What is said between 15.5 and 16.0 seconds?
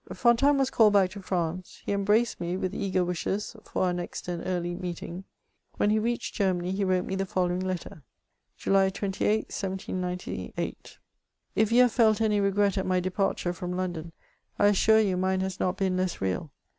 not been